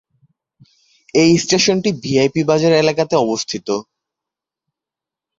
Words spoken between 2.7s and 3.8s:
এলাকাতে অবস্থিত।